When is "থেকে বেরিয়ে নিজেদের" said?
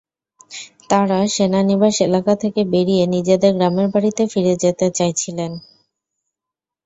2.43-3.51